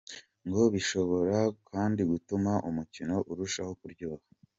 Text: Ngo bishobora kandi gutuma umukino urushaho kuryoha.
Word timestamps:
Ngo 0.47 0.61
bishobora 0.73 1.37
kandi 1.69 2.01
gutuma 2.11 2.51
umukino 2.69 3.15
urushaho 3.31 3.71
kuryoha. 3.79 4.25